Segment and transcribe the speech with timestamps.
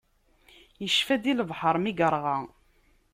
[0.85, 2.37] Icfa-d i lebḥeṛ mi yeṛɣa.